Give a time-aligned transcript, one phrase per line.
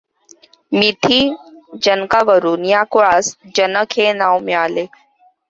[0.71, 1.19] मिथि
[1.83, 4.85] जनकावरून या कुळास जनक हे नाव मिळाले.